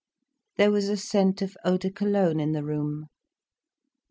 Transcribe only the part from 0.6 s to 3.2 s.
was a scent of eau de Cologne in the room.